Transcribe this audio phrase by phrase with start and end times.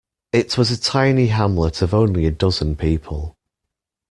[0.33, 3.37] It was a tiny hamlet of only a dozen people.